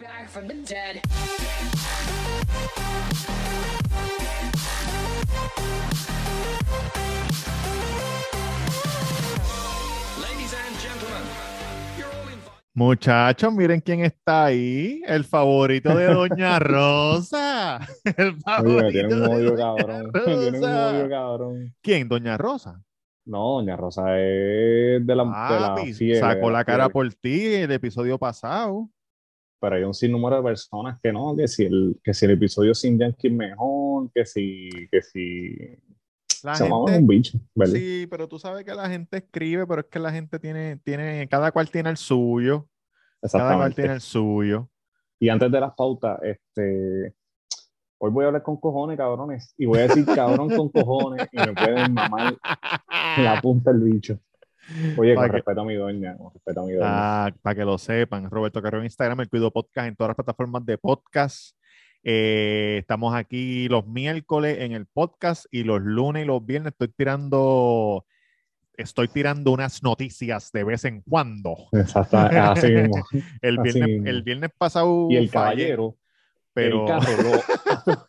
[0.00, 1.00] back from the dead.
[10.22, 11.24] Ladies and gentlemen,
[11.98, 12.52] you're all invited.
[12.74, 15.02] Muchachos, miren quién está ahí.
[15.06, 17.80] El favorito de Doña Rosa.
[18.16, 20.10] El Oye, favorito tiene un de odio Doña cabrón.
[20.12, 20.88] Me tiene un Rosa.
[20.90, 21.74] odio cabrón.
[21.82, 22.08] ¿Quién?
[22.08, 22.82] Doña Rosa.
[23.26, 27.70] No, Doña Rosa es de la, de la fiebre, sacó la cara por ti el
[27.72, 28.88] episodio pasado.
[29.60, 32.74] Pero hay un sinnúmero de personas que no, que si el, que si el episodio
[32.74, 35.76] sin Yankee es mejor, que si, que si
[36.42, 37.74] La se gente, un bicho, ¿verdad?
[37.74, 41.28] sí, pero tú sabes que la gente escribe, pero es que la gente tiene, tiene,
[41.28, 42.68] cada cual tiene el suyo.
[43.30, 44.70] Cada cual tiene el suyo.
[45.18, 47.14] Y antes de las pautas, este,
[47.98, 51.36] hoy voy a hablar con cojones, cabrones, y voy a decir cabrón con cojones y
[51.36, 52.38] me pueden mamar
[53.18, 54.18] la punta del bicho.
[54.96, 56.86] Oye, con que- respeto a mi doña, con respeto a mi doña.
[56.88, 60.16] Ah, para que lo sepan, Roberto Carrero en Instagram, el Cuido Podcast en todas las
[60.16, 61.56] plataformas de podcast.
[62.02, 66.88] Eh, estamos aquí los miércoles en el podcast y los lunes y los viernes estoy
[66.88, 68.06] tirando,
[68.74, 71.56] estoy tirando unas noticias de vez en cuando.
[71.72, 73.04] Exacto, así mismo.
[73.42, 74.08] El Así viernes, mismo.
[74.08, 75.96] el viernes pasado Y el caballero,
[76.54, 78.06] pero el carro lo-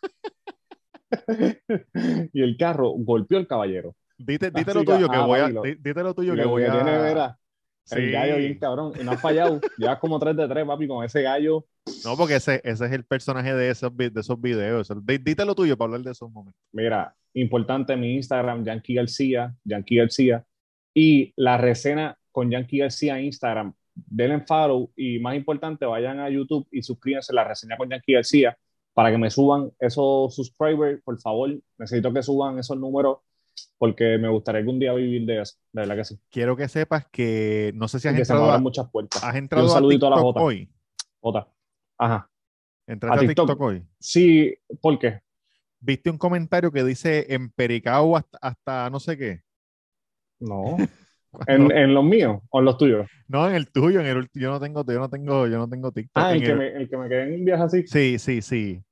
[2.32, 3.94] y el carro golpeó al caballero.
[4.24, 6.72] Dite, dite lo tuyo que ah, voy a, dite lo tuyo que voy a.
[6.72, 7.38] tiene, verá,
[7.84, 7.96] Sí.
[7.98, 8.92] el gallo bien cabrón.
[9.00, 9.60] Y no ha fallado.
[9.76, 11.66] Llevas como 3 de 3, papi, con ese gallo.
[12.04, 14.88] No, porque ese, ese es el personaje de esos, de esos videos.
[15.04, 16.60] Di- Dite lo tuyo para hablar de esos momentos.
[16.72, 20.44] Mira, importante mi Instagram, Yankee García, Yankee García.
[20.94, 23.72] Y la reseña con Yankee García en Instagram.
[23.94, 28.12] Denle follow y más importante, vayan a YouTube y suscríbanse a la reseña con Yankee
[28.14, 28.56] García
[28.94, 31.50] para que me suban esos subscribers, por favor.
[31.78, 33.18] Necesito que suban esos números
[33.78, 35.56] porque me gustaría algún día vivir de eso.
[35.72, 36.20] De verdad que sí.
[36.30, 38.90] Quiero que sepas que no sé si has Y que se me entrado, a, muchas
[38.90, 39.22] puertas.
[39.22, 40.40] has Y entrado un a saludito a la TikTok Jota.
[40.40, 40.70] hoy.
[41.20, 41.48] Otra.
[41.98, 42.28] Ajá.
[42.86, 43.60] ¿Entraste ¿A a TikTok?
[43.60, 43.86] Hoy?
[43.98, 45.20] Sí, ¿por qué?
[45.80, 49.42] ¿Viste un comentario que dice empericao hasta, hasta no sé qué?
[50.40, 50.76] No.
[51.46, 53.06] ¿En, en los míos o en los tuyos?
[53.28, 55.90] No, en el tuyo, en el yo no tengo, yo no tengo, yo no tengo
[55.92, 56.24] TikTok.
[56.24, 57.84] Ah, el que, el- me, el que me quedé en un viaje así.
[57.86, 58.84] Sí, sí, sí.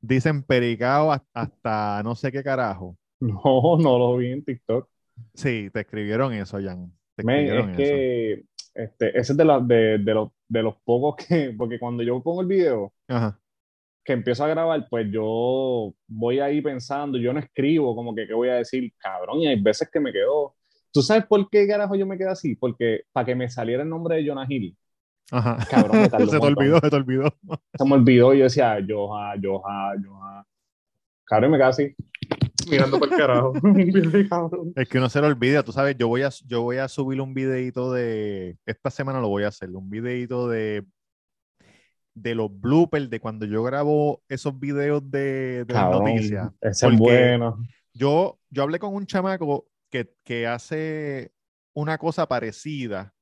[0.00, 2.96] Dice empericao hasta, hasta no sé qué carajo.
[3.20, 4.88] No, no lo vi en TikTok.
[5.34, 6.92] Sí, te escribieron eso, Jan.
[7.16, 10.76] Te Men, escribieron es que este, ese es de, la- de, de los, de los
[10.84, 12.92] pocos que, porque cuando yo pongo el video.
[13.08, 13.38] Ajá.
[14.04, 18.34] que empiezo a grabar, pues yo voy ahí pensando, yo no escribo como que qué
[18.34, 20.54] voy a decir, cabrón, y hay veces que me quedo.
[20.92, 22.54] ¿Tú sabes por qué carajo yo me quedé así?
[22.56, 24.76] Porque para que me saliera el nombre de Jonah Hill,
[25.30, 25.58] Ajá.
[25.68, 27.34] Cabrón, me se te olvidó, se te olvidó.
[27.76, 30.46] se me olvidó y yo decía, Joha, Joha, Joha.
[31.30, 31.94] Y me así,
[32.70, 33.52] mirando por el carajo.
[34.76, 37.20] Es que uno se lo olvida, tú sabes, yo voy a, yo voy a subir
[37.20, 40.84] un videito de, esta semana lo voy a hacer, un videito de,
[42.14, 46.50] de los bloopers, de cuando yo grabo esos videos de, de las noticias.
[46.60, 47.58] ese es bueno.
[47.92, 51.32] Yo, yo hablé con un chamaco que, que hace
[51.74, 53.14] una cosa parecida.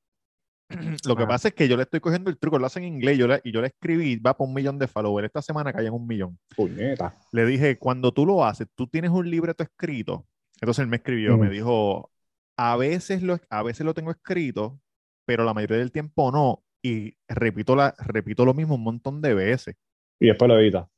[1.06, 1.28] Lo que Ajá.
[1.28, 3.40] pasa es que yo le estoy cogiendo el truco, lo hace en inglés, yo le,
[3.44, 6.06] y yo le escribí, va por un millón de followers, esta semana cae en un
[6.06, 6.38] millón.
[6.56, 7.16] Puñeta.
[7.32, 10.26] Le dije, cuando tú lo haces, tú tienes un libreto escrito.
[10.60, 11.52] Entonces él me escribió, me Mm.
[11.52, 12.10] dijo,
[12.56, 14.80] a veces lo, a veces lo tengo escrito,
[15.24, 16.62] pero la mayoría del tiempo no.
[16.82, 19.76] Y repito, la, repito lo mismo un montón de veces.
[20.18, 20.88] Y después lo edita.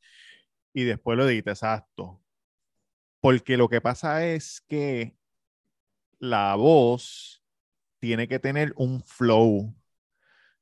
[0.74, 2.22] Y después lo edita, exacto.
[3.20, 5.16] Porque lo que pasa es que
[6.20, 7.37] la voz
[7.98, 9.74] tiene que tener un flow.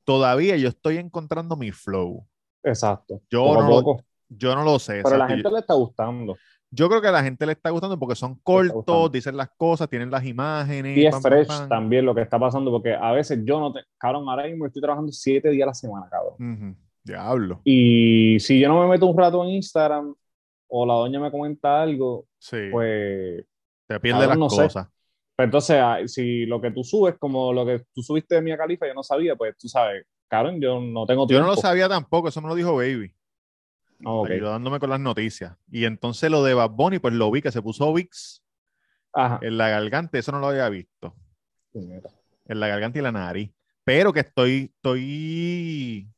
[0.05, 2.27] Todavía yo estoy encontrando mi flow.
[2.63, 3.21] Exacto.
[3.31, 3.97] Yo no lo-.
[4.29, 5.03] Yo no lo sé.
[5.03, 6.37] Pero a la gente le está gustando.
[6.71, 9.89] Yo creo que a la gente le está gustando porque son cortos, dicen las cosas,
[9.89, 10.97] tienen las imágenes.
[10.99, 11.69] Y es pam, fresh pam.
[11.69, 13.81] también lo que está pasando, porque a veces yo no te.
[13.97, 16.35] Cabrón, ahora mismo estoy trabajando siete días a la semana, cabrón.
[16.35, 17.61] Ujú, Diablo.
[17.65, 20.13] Y si yo no me meto un rato en Instagram
[20.69, 22.57] o la doña me comenta algo, Sí.
[22.73, 23.45] pues.
[23.87, 24.81] te pierde cabrón, las no sé.
[25.37, 28.57] Pues entonces, ah, si lo que tú subes, como lo que tú subiste de Mia
[28.57, 31.45] Califa, yo no sabía, pues tú sabes, cabrón, yo no tengo Yo tiempo.
[31.47, 33.15] no lo sabía tampoco, eso me lo dijo Baby,
[34.03, 34.31] ok.
[34.31, 35.55] ayudándome con las noticias.
[35.71, 38.43] Y entonces lo de Bad Bunny, pues lo vi que se puso VIX
[39.13, 39.39] Ajá.
[39.43, 41.15] en la garganta, eso no lo había visto.
[41.75, 43.53] En la garganta y la nariz.
[43.84, 46.09] Pero que estoy, estoy,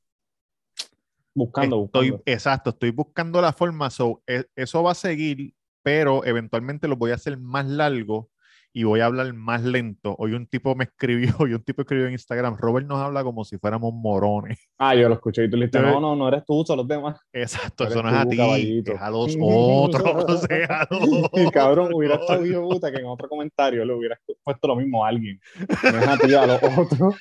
[1.34, 2.32] Buscando, estoy, buscando.
[2.32, 3.90] exacto, estoy buscando la forma.
[3.90, 8.30] so, e- eso va a seguir, pero eventualmente lo voy a hacer más largo
[8.78, 10.14] y voy a hablar más lento.
[10.20, 10.84] Hoy un tipo me
[11.34, 14.68] escribió, y un tipo escribió en Instagram, Robert nos habla como si fuéramos morones.
[14.78, 16.86] Ah, yo lo escuché y tú le dijiste, no, no, no eres tú, son los
[16.86, 17.20] demás.
[17.32, 18.92] Exacto, eso no es a tú, ti, caballito.
[18.92, 23.06] es a los otros, es a los Y cabrón, hubiera estado bien puta que en
[23.06, 25.40] otro comentario le hubiera puesto lo mismo a alguien.
[25.82, 27.16] No es a ti, a los otros.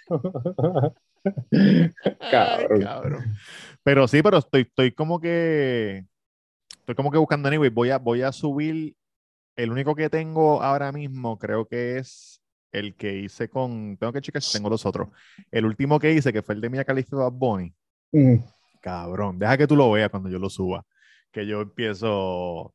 [1.51, 1.91] Ay,
[2.29, 2.81] cabrón.
[2.83, 3.25] cabrón.
[3.81, 6.05] Pero sí, pero estoy, estoy como que
[6.81, 7.71] estoy como que buscando anyway.
[7.71, 8.95] Voy a, voy a subir.
[9.57, 13.97] El único que tengo ahora mismo creo que es el que hice con.
[13.97, 15.09] Tengo que checar si tengo los otros.
[15.51, 17.73] El último que hice, que fue el de Mia Khalifa Bad Bunny.
[18.11, 18.35] Mm.
[18.81, 20.85] Cabrón, deja que tú lo veas cuando yo lo suba.
[21.31, 22.73] Que yo empiezo.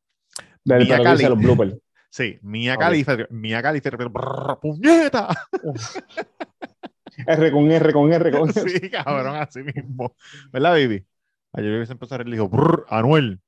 [0.63, 1.29] Desde Mia Khalifa.
[1.29, 1.77] los bloopers.
[2.09, 2.77] Sí, Mia.
[2.77, 5.29] Khalifa, Mia Khalifa, brrr, puñeta.
[7.27, 8.69] R con R con R con R.
[8.69, 10.15] Sí, cabrón, así mismo.
[10.51, 11.05] ¿Verdad, baby?
[11.53, 13.39] Ayer se empezó a reír y le dijo, "Brr, Anuel.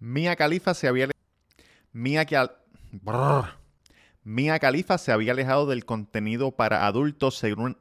[0.00, 1.08] Mia Khalifa se había...
[1.92, 2.56] Mia, que al-
[2.90, 3.44] Brr.
[4.24, 7.76] Mia Khalifa se había alejado del contenido para adultos según...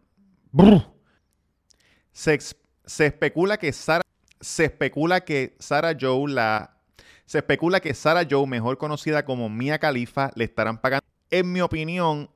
[2.11, 2.37] Se,
[2.85, 4.03] se especula que Sara...
[4.41, 6.77] Se especula que Sarah Joe, la...
[7.25, 11.05] Se especula que Sarah Joe, mejor conocida como Mia Khalifa, le estarán pagando...
[11.29, 12.29] En mi opinión,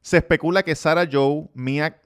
[0.00, 2.00] se especula que Sarah Joe, Mia,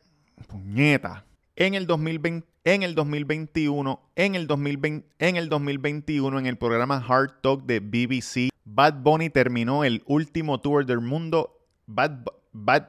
[0.46, 6.56] puñeta, en el 2020, en el 2021, en el 2020, en el 2021 en el
[6.56, 11.58] programa Hard Talk de BBC, Bad Bunny terminó el último tour del mundo.
[11.87, 12.88] Bad, Bad,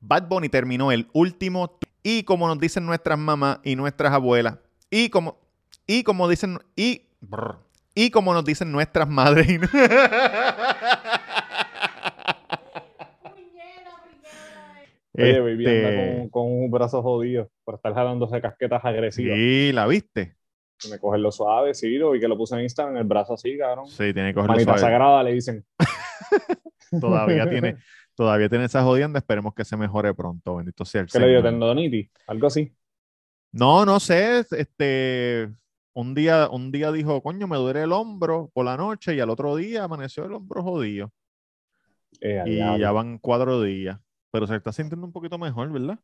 [0.00, 4.56] Bad Bunny terminó el último y como nos dicen nuestras mamás y nuestras abuelas
[4.90, 5.38] y como
[5.86, 7.02] y como dicen y
[7.94, 9.46] y como nos dicen nuestras madres
[15.22, 19.36] Oye, baby, anda Este, con, con un brazo jodido por estar jalándose casquetas agresivas.
[19.36, 20.34] Sí, la viste.
[20.90, 23.58] Me cogen lo suave, sí, lo vi que lo puse en Instagram, el brazo así,
[23.58, 23.86] cabrón.
[23.88, 24.80] Sí, tiene que cogerlo Manita suave.
[24.80, 25.64] sagrada, le dicen.
[27.00, 27.76] Todavía tiene,
[28.14, 29.18] todavía tiene esa jodienda.
[29.18, 30.56] Esperemos que se mejore pronto.
[30.56, 31.42] Bendito sea el ¿Qué le dio?
[31.42, 32.10] ¿Tendonitis?
[32.26, 32.72] Algo así.
[33.52, 34.44] No, no sé.
[34.52, 35.48] Este,
[35.94, 39.30] un día, un día dijo, coño, me duele el hombro por la noche y al
[39.30, 41.12] otro día amaneció el hombro jodido.
[42.20, 43.98] Eh, Y ya van cuatro días.
[44.30, 45.98] Pero se está sintiendo un poquito mejor, ¿verdad?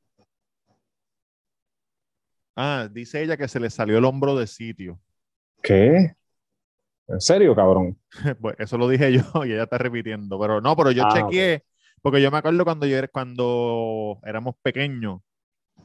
[2.56, 5.00] Ah, dice ella que se le salió el hombro de sitio.
[5.62, 6.14] ¿Qué?
[7.08, 7.98] ¿En serio, cabrón?
[8.40, 10.38] Pues eso lo dije yo y ella está repitiendo.
[10.38, 11.64] Pero no, pero yo Ah, chequeé,
[12.00, 15.20] porque yo me acuerdo cuando yo era, cuando éramos pequeños,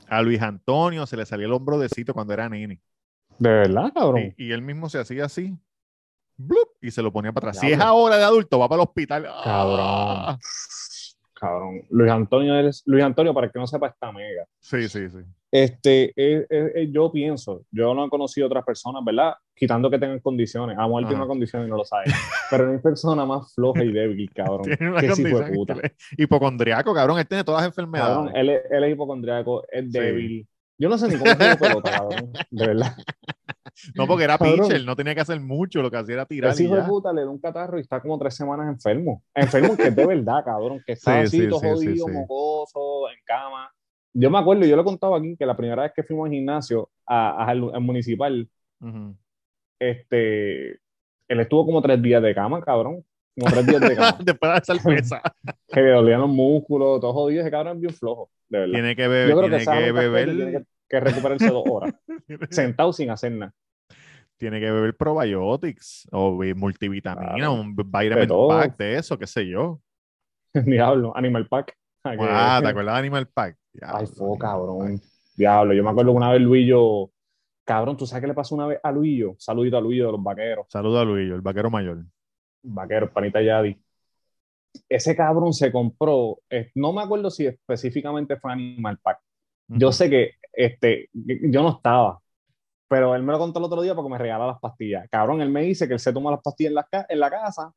[0.08, 2.82] a Luis Antonio se le salía el hombro de sitio cuando era nene.
[3.38, 4.34] ¿De verdad, cabrón?
[4.38, 5.58] Y, y él mismo se hacía así,
[6.38, 6.70] ¡blup!
[6.82, 7.62] y se lo ponía para atrás.
[7.62, 9.28] Si es ahora de adulto, va para el hospital.
[9.30, 9.42] ¡Ah!
[9.44, 10.40] Cabrón.
[11.90, 14.46] Luis Antonio, eres, Luis Antonio, para que no sepa, está mega.
[14.60, 15.18] Sí, sí, sí.
[15.52, 19.34] Este, eh, eh, yo pienso, yo no he conocido otras personas, ¿verdad?
[19.56, 20.78] Quitando que tengan condiciones.
[20.78, 22.06] A él tiene una condición y no lo sabe.
[22.52, 24.62] Pero no hay persona más floja y débil, cabrón.
[24.78, 25.76] Tiene una que puta.
[26.18, 27.18] hipocondriaco, cabrón.
[27.20, 28.16] Él tiene todas las enfermedades.
[28.16, 29.90] Cabrón, él, es- él es hipocondriaco, es Sí.
[29.92, 30.48] débil.
[30.78, 32.32] Yo no sé ni cómo juega pelota, cabrón.
[32.52, 32.94] De verdad.
[33.96, 34.60] No, porque era Cabrón.
[34.68, 37.14] pitcher, no tenía que hacer mucho, lo que hacía era tirar Ese hijo de puta
[37.14, 39.24] le da un catarro y está como tres semanas enfermo.
[39.34, 40.82] Enfermo que es de verdad, cabrón.
[40.86, 43.72] Que está Sí, así, sí, todo sí, jodido, mocoso, en cama.
[44.14, 46.90] Yo me acuerdo, yo lo contaba aquí, que la primera vez que fuimos al gimnasio,
[47.06, 48.50] a- a- al al municipal,
[48.82, 49.16] Ujú.
[49.80, 50.72] este,
[51.28, 53.04] él estuvo como tres días de cama, cabrón.
[53.40, 54.18] Como tres días de cama.
[54.24, 55.22] Después de esa pesa.
[55.68, 57.42] que le dolían los músculos, todo jodido.
[57.42, 58.74] Ese cabrón es bien flojo, de verdad.
[58.74, 61.64] tiene que Yo beber, creo que tiene que y beber, tiene que, que recuperarse dos
[61.68, 61.94] horas,
[62.50, 63.54] sentado sin hacer nada.
[64.40, 67.54] Tiene que beber probiotics o vi- multivitamina, Claro.
[67.54, 69.80] un vitamin pack de eso, qué sé yo.
[70.54, 71.76] Diablo, Animal Pack.
[72.04, 73.58] Ah, que- Ah, ¿te acuerdas de Animal Pack?
[73.58, 75.02] Ay, Diablo, fue Animal cabrón.
[75.36, 77.12] Diablo, yo me acuerdo que una vez Luillo,
[77.66, 79.36] cabrón, ¿tú sabes qué le pasó una vez a Luillo?
[79.38, 82.06] Saludito a Luillo de los vaqueros, Saludo a Luillo, el vaquero mayor.
[82.64, 83.78] vaqueros, panita Yadi.
[84.88, 89.20] Ese cabrón se compró, eh, no me acuerdo si específicamente fue Animal Pack.
[89.68, 92.20] Yo sé que este, yo no estaba,
[92.90, 95.08] pero él me lo contó el otro día porque me regala las pastillas.
[95.10, 97.30] Cabrón, él me dice que él se toma las pastillas en la, ca- en la
[97.30, 97.74] casa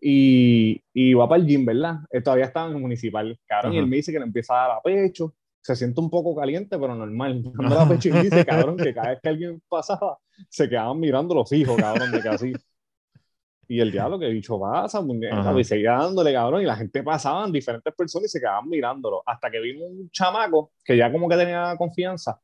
[0.00, 1.96] y, y va para el gym, ¿verdad?
[2.10, 3.84] Él todavía estaba en el municipal, cabrón, y Ajá.
[3.84, 5.34] él me dice que le empieza a dar a pecho.
[5.60, 7.42] Se siente un poco caliente, pero normal.
[7.42, 10.18] No me da pecho y dice, cabrón, que cada vez que alguien pasaba,
[10.50, 12.52] se quedaban mirando los hijos, cabrón, de que así.
[13.66, 15.58] Y el diablo, que bicho pasa, muñeca, Ajá.
[15.58, 19.22] y seguía dándole, cabrón, y la gente pasaban, diferentes personas, y se quedaban mirándolo.
[19.24, 22.38] Hasta que vino un chamaco que ya como que tenía confianza.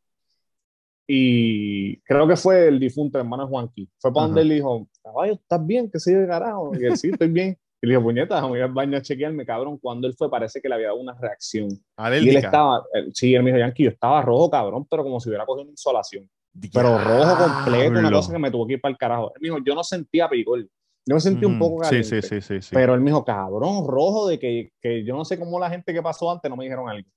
[1.12, 3.88] Y creo que fue el difunto hermano Juanqui.
[3.98, 4.28] Fue para Ajá.
[4.28, 5.90] donde él dijo, caballo, ¿estás bien?
[5.90, 6.70] ¿Qué se de carajo?
[6.80, 7.58] Y él, sí, estoy bien.
[7.82, 9.76] Y le dijo, puñeta, voy al baño a chequearme, cabrón.
[9.78, 11.68] Cuando él fue, parece que le había dado una reacción.
[11.68, 12.38] Y él Alérgica.
[12.46, 15.44] estaba, él- sí, él me dijo, Yankee, yo estaba rojo, cabrón, pero como si hubiera
[15.44, 16.30] cogido una insolación.
[16.72, 19.32] pero rojo completo, una cosa que me tuvo que ir para el carajo.
[19.34, 20.60] Él me dijo, yo no sentía picor,
[21.06, 21.58] yo me sentí un Ujú.
[21.58, 22.22] poco Sí, caliente.
[22.22, 22.70] sí, sí, sí, sí.
[22.72, 25.92] Pero él me dijo, cabrón, rojo, de que, que yo no sé cómo la gente
[25.92, 27.08] que pasó antes no me dijeron algo.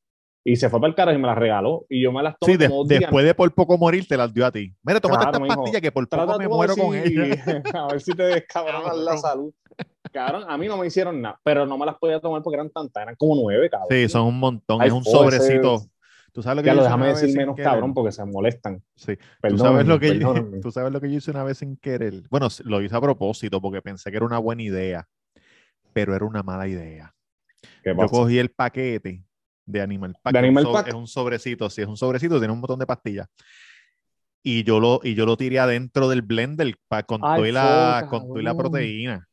[0.46, 1.86] Y se fue para el carajo y me las regaló.
[1.90, 4.34] Y yo me las tomé Sí, de- como después de por poco morir, te las
[4.34, 4.74] dio a ti.
[4.84, 7.40] Mira, tómate Claro, dijo, pastillas que por poco me muero con ellas.
[7.74, 9.54] A ver si te descabronas la salud.
[10.12, 12.70] Cabrón, a mí no me hicieron nada, pero no me las podía tomar porque eran
[12.70, 13.88] tantas, eran como nueve, cabrón.
[13.90, 14.82] Sí, son un montón.
[14.82, 15.82] Ay, es un sobrecito.
[16.32, 17.72] Tú sabes lo que Ya yo lo déjame decir menos querer?
[17.72, 18.84] cabrón porque se molestan.
[18.96, 19.18] Sí.
[19.48, 22.24] ¿Tú sabes, lo que yo, tú sabes lo que yo hice una vez sin querer.
[22.30, 25.08] Bueno, lo hice a propósito porque pensé que era una buena idea,
[25.94, 27.14] pero era una mala idea.
[27.84, 29.24] ¿Qué Yo cogí el paquete
[29.66, 30.34] de Animal Pack.
[30.34, 30.88] ¿De Animal so- Pack?
[30.90, 33.28] Es un sobrecito, sí, es un sobrecito, tiene un montón de pastillas.
[34.42, 38.08] Y yo lo, y yo lo tiré adentro del blender pa- con, Ay, toda la,
[38.10, 39.28] con toda la proteína.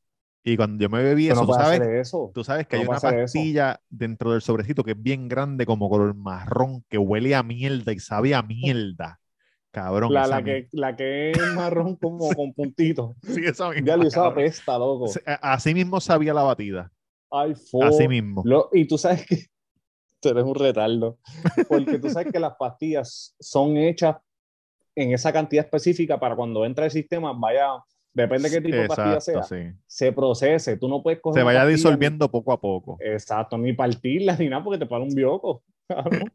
[0.44, 2.30] Y cuando yo me bebí eso, no tú sabes, eso.
[2.32, 3.22] tú sabes que no hay una hacer eso.
[3.25, 7.92] pastilla dentro del sobrecito que es bien grande, como color marrón, que huele a mierda
[7.92, 9.18] y sabe a mierda.
[9.72, 10.12] Cabrón.
[10.12, 13.16] La, la, que, la que es marrón como con puntitos.
[13.22, 15.08] Sí, esa misma, Ya lo usaba pesta, loco.
[15.08, 16.90] Sí, Así mismo sabía la batida.
[17.30, 17.84] Ay, fo.
[17.84, 18.42] Así mismo.
[18.44, 19.46] Lo- y tú sabes que
[20.22, 21.18] tú eres un retardo.
[21.68, 24.16] Porque tú sabes que las pastillas son hechas
[24.94, 27.68] en esa cantidad específica para cuando entra el sistema, vaya,
[28.12, 29.78] depende de qué tipo de pastilla sea, Exacto, sí.
[29.86, 30.76] se procese.
[30.76, 31.40] Tú no puedes coger.
[31.40, 32.98] Se vaya disolviendo poco a poco.
[33.00, 35.62] ni- Exacto, ni partirla ni nada porque te para un bioco.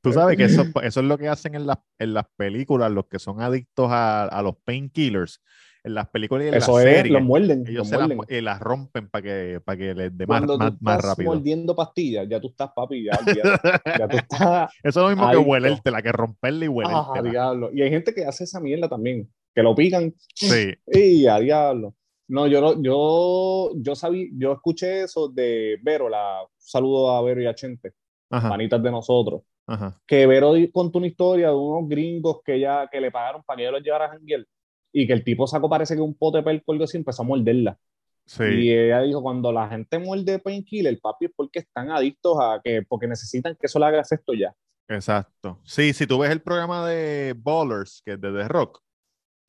[0.00, 3.06] Tú sabes que eso, eso es lo que hacen en las, en las películas, los
[3.06, 5.40] que son adictos a, a los painkillers.
[5.84, 7.60] En las películas y en Eso las es, series, los muerden.
[7.66, 8.36] ellos los se las, muerden.
[8.36, 11.32] eh, las rompen para que, para que les dé más, más, tú más estás rápido.
[11.34, 13.60] mordiendo pastillas, ya tú estás, papi, ya, ya,
[13.98, 14.70] ya tú estás.
[14.82, 15.42] Eso es lo mismo Adicto.
[15.44, 17.30] que huelértela, que romperla y Ah, huelértela.
[17.30, 17.70] diablo.
[17.72, 21.94] Y hay gente que hace esa mierda también, que lo pican sí, y a diablo.
[22.28, 27.46] No, yo yo, yo sabía, yo escuché eso de Vero, la saludo a Vero y
[27.46, 27.92] a Chente,
[28.30, 30.00] ajá, panitas de nosotros, ajá.
[30.06, 33.62] que Vero contó una historia de unos gringos que ya, que le pagaron para que
[33.64, 34.46] ellos los llevaran a janguear
[34.92, 37.22] y que el tipo sacó parece que un pote de perco algo así y empezó
[37.22, 37.78] a morderla.
[38.26, 42.60] Sí, Y ella dijo, cuando la gente muerde painkiller, papi, es porque están adictos a
[42.62, 44.54] que, porque necesitan que eso le hagas esto ya.
[44.88, 45.60] exacto.
[45.64, 48.80] Sí, si tú ves el programa de Ballers, que es de The Rock,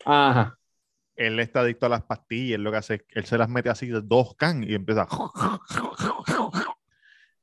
[0.06, 0.58] Ajá.
[1.16, 3.70] él está adicto a las pastillas, lo que hace es que él se las mete
[3.70, 5.08] así de dos can y empieza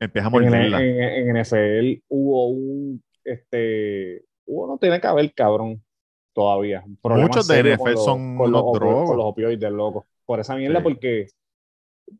[0.00, 0.82] empieza a En, morderla.
[0.82, 5.82] en, en NFL hubo un, este, hubo, no tiene que haber, cabrón,
[6.32, 6.84] todavía.
[7.02, 9.08] Muchos de NFL son con los, drogos.
[9.08, 10.06] con los opioides, loco.
[10.24, 10.82] Por esa mierda, Sí.
[10.84, 11.26] porque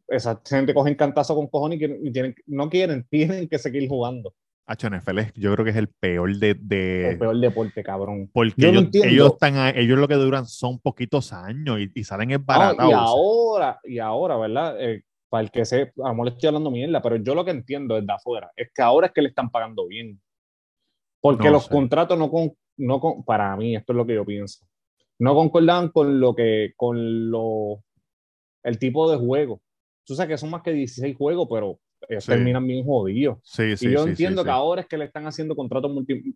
[0.09, 4.35] esa gente coge cantazo con cojones y, tienen, no quieren, tienen que seguir jugando.
[4.67, 8.31] Hacho, NFL es- yo creo que es el peor de, de- El peor deporte, cabrón.
[8.33, 8.69] porque yo
[9.05, 12.91] ellos, están a- ellos lo que duran son poquitos años y, y salen Ah, esbaratados.
[12.91, 14.77] y ahora, y ahora, ¿verdad?
[14.81, 17.45] Eh, para el que se, a lo mejor le estoy hablando mierda, pero yo lo
[17.45, 20.21] que entiendo desde afuera es que ahora es que le están pagando bien.
[21.21, 21.71] Porque No los sé.
[21.75, 24.65] contratos no con, no con, para mí, esto es lo que yo pienso,
[25.19, 27.83] no concordaban con lo que, con lo,
[28.63, 29.61] el tipo de juego.
[30.07, 32.33] Tú sabes que son más que 16 juegos, pero ellos Sí.
[32.33, 33.39] terminan bien jodidos.
[33.43, 36.35] Sí, sí, y yo entiendo que ahora es que le están haciendo contratos multi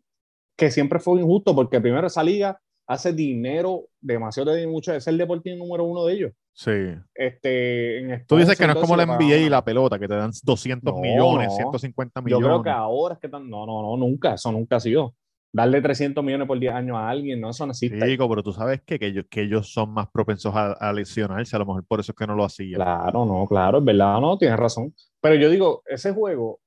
[0.56, 5.16] que siempre fue injusto, porque primero esa liga hace dinero, demasiado de mucho, es el
[5.18, 6.32] deportivo número uno de ellos.
[6.52, 6.70] Sí.
[7.14, 10.14] Este, en Tú dices que no es como la NBA y la pelota, que te
[10.14, 11.56] dan 200 No, millones, no.
[11.56, 12.46] 150 Yo millones.
[12.46, 13.48] creo que ahora es que están.
[13.48, 14.34] No, no, no, nunca.
[14.34, 15.14] Eso nunca ha sido.
[15.54, 18.04] Darle 300 millones por 10 años a alguien, no, eso no existe.
[18.04, 21.54] Chico, pero tú sabes que, que, ellos, que ellos son más propensos a, a lesionarse,
[21.54, 22.74] a lo mejor por eso es que no lo hacían.
[22.74, 24.92] Claro, no, claro, es verdad, no, tienes razón.
[25.20, 26.58] Pero yo digo, ese juego,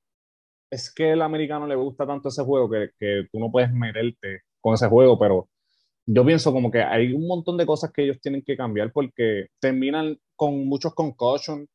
[0.70, 4.44] es que el americano le gusta tanto ese juego que, que tú no puedes meterte
[4.58, 5.50] con ese juego, pero
[6.06, 9.48] yo pienso como que hay un montón de cosas que ellos tienen que cambiar porque
[9.60, 11.68] terminan con muchos concussions.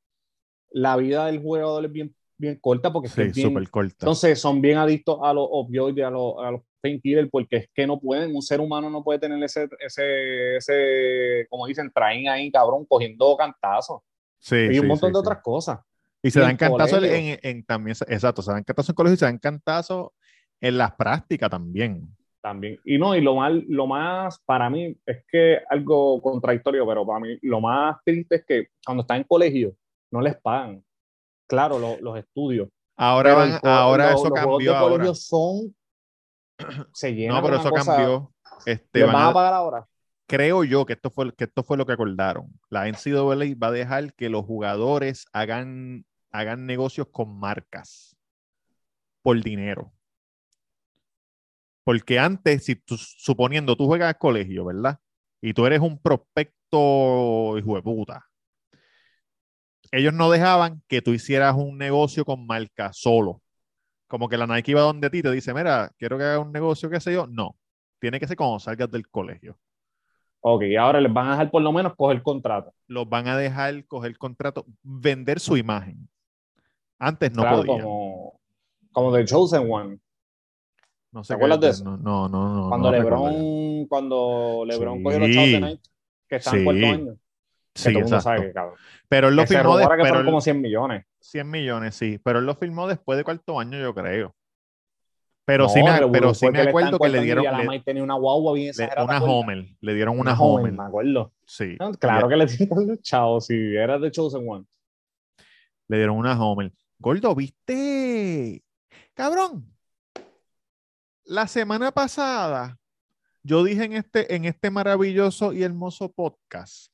[0.72, 3.98] La vida del jugador es bien, bien corta porque Sí, es bien, corta.
[4.00, 6.12] Entonces son bien adictos a los opioides, a a
[6.52, 10.58] los painkillers, porque es que no pueden, un ser humano no puede tener ese, ese,
[10.58, 14.02] ese como dicen, traen ahí, cabrón, cogiendo cantazos.
[14.38, 15.80] sí, y sí, un montón sí, de otras cosas.
[16.22, 19.16] Y se y dan en cantazos en, en también, exacto, se dan cantazos en colegio
[19.16, 20.10] y se dan cantazos
[20.62, 22.08] en las prácticas también.
[22.42, 22.78] También.
[22.84, 27.20] Y no, y lo mal, lo más, para mí, es que algo contradictorio, pero para
[27.22, 29.74] mí lo más triste es que cuando están en colegio,
[30.12, 30.84] no les pagan.
[31.48, 32.68] Claro, lo- los estudios.
[32.98, 34.92] Ahora, van, ahora los- eso los cambió ahora.
[34.96, 35.74] colegio son.
[36.94, 37.38] Se llenan.
[37.38, 38.34] No, pero eso cosa- cambió.
[38.66, 39.88] Este, ¿Les van van a- a pagar ahora?
[40.26, 42.48] creo yo que esto fue que esto fue lo que acordaron.
[42.70, 48.16] La NCAA va a dejar que los jugadores hagan, hagan negocios con marcas
[49.22, 49.94] por dinero.
[51.84, 55.00] Porque antes, si tú, suponiendo tú juegas al colegio, ¿verdad?
[55.42, 58.26] Y tú eres un prospecto hijo de puta.
[59.92, 63.43] Ellos no dejaban que tú hicieras un negocio con marca solo.
[64.14, 66.52] Como que la Nike iba donde ti y te dice, mira, quiero que haga un
[66.52, 67.26] negocio, qué sé yo.
[67.26, 67.56] No.
[68.00, 69.58] Tiene que ser cuando salgas del colegio.
[70.42, 72.72] Ok, ahora les van a dejar por lo menos coger contrato.
[72.86, 76.08] Los van a dejar coger contrato, vender su imagen.
[77.00, 77.82] Antes no Claro, podían.
[77.82, 78.40] como,
[78.92, 79.98] como The Chosen One.
[81.12, 81.98] No sé ¿Te acuerdas de es, eso?
[81.98, 82.70] No, no, no.
[82.70, 85.04] Cuando no LeBron, cuando LeBron Sí.
[85.06, 85.82] cogió los chavos de Nike,
[86.30, 86.66] que están en Sí.
[86.66, 87.14] cuarto año.
[87.16, 88.38] Que Sí, todo el mundo exacto.
[88.38, 88.76] sabe que, cabrón.
[89.10, 91.04] Pero él lo Que se firmó, de- rumora que pero él- como 100 millones.
[91.24, 92.20] 100 millones, sí.
[92.24, 94.36] Pero él lo firmó después de cuarto año, yo creo.
[95.46, 98.14] Pero No, sí me, pero sí me acuerdo que le dieron la le- tenía una
[98.16, 99.04] guagua bien le- exagerada.
[99.04, 99.36] una ¿te acuerdas?
[99.44, 99.66] Homer.
[99.82, 100.72] Le dieron una, Una Homer.
[100.72, 101.34] me acuerdo.
[101.46, 101.76] Sí.
[101.80, 104.66] No, Claro que le dieron chavos, si era The Chosen One.
[105.90, 106.72] Le dieron una Homer.
[107.00, 108.64] Gordo, ¿viste?
[109.14, 109.70] Cabrón.
[111.26, 112.78] La semana pasada,
[113.44, 116.93] yo dije en este, en este maravilloso y hermoso podcast.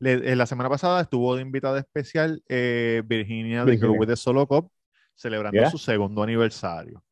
[0.00, 3.76] Le- eh, la semana pasada estuvo de invitada especial eh, Virginia de.
[3.76, 4.70] Girl with the Solo Cup,
[5.14, 5.70] celebrando Yeah.
[5.70, 7.02] su segundo aniversario.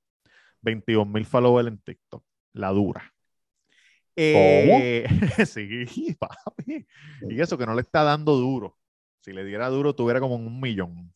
[0.62, 2.24] 21 mil followers en TikTok.
[2.54, 3.12] La dura.
[4.14, 5.06] Eh,
[5.46, 6.86] sí, papi.
[7.28, 8.76] Y eso que no le está dando duro.
[9.20, 11.12] Si le diera duro, tuviera como un millón.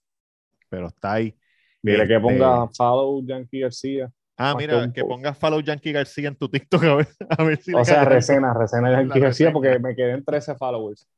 [0.69, 1.35] Pero está ahí.
[1.83, 4.13] Dile que Este, ponga follow Yankee García.
[4.37, 7.09] Ah, mira, que que pongas follow Yankee García en tu TikTok a ver,
[7.39, 10.55] a ver si le O sea, recena, recena Yankee García porque me quedé en 13
[10.57, 11.09] followers.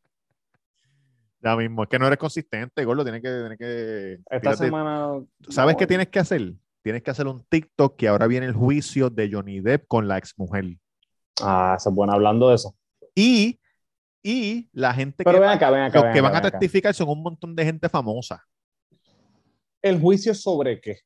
[1.43, 5.21] Ya mismo, es que no eres consistente, Gordo, tienes que, tienes que Esta semana.
[5.49, 6.53] ¿Sabes no, qué tienes que hacer?
[6.83, 10.19] Tienes que hacer un TikTok que ahora viene el juicio de Johnny Depp con la
[10.19, 10.77] exmujer.
[11.41, 12.77] Ah, es bueno hablando de eso.
[13.15, 13.61] Y,
[14.23, 15.99] y la gente Pero que, ven acá, ven acá.
[15.99, 18.45] los ven que acá, van a testificar son un montón de gente famosa.
[19.83, 21.01] ¿El juicio sobre qué?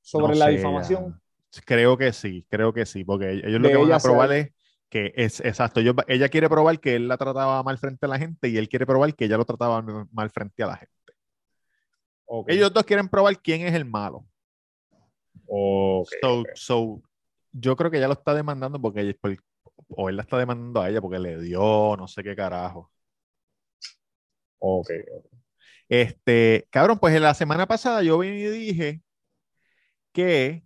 [0.00, 1.20] ¿Sobre No la sé, difamación?
[1.64, 4.50] Creo que sí, creo que sí, porque ellos lo que van a probar es
[4.96, 5.80] que es exacto.
[5.80, 8.68] ellos- ella quiere probar que él la trataba mal frente a la gente y él
[8.68, 10.92] quiere probar que ella lo trataba mal frente a la gente.
[12.48, 14.26] Ellos dos quieren probar quién es el malo.
[15.46, 16.08] Ok.
[16.20, 17.02] So, so,
[17.52, 19.36] yo creo que ella lo está demandando porque ella, por-
[19.88, 22.90] o él la está demandando a ella porque le dio no sé qué carajo.
[24.58, 24.90] Ok.
[25.88, 29.02] Este, cabrón, pues en la semana pasada yo vine y dije
[30.12, 30.64] que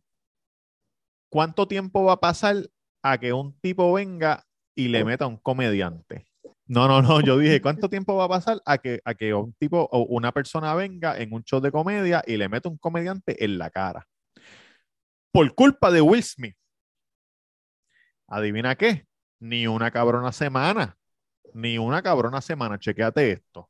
[1.29, 2.57] cuánto tiempo va a pasar
[3.03, 6.27] a que un tipo venga y le meta a un comediante.
[6.67, 9.53] No, no, no, yo dije, ¿cuánto tiempo va a pasar a que, a que un
[9.55, 13.45] tipo o una persona venga en un show de comedia y le meta un comediante
[13.45, 14.07] en la cara?
[15.33, 16.57] Por culpa de Will Smith.
[18.29, 19.07] ¿Adivina qué?
[19.41, 20.97] Ni una cabrona semana.
[21.55, 22.79] Ni una cabrona semana.
[22.79, 23.69] Chequéate esto.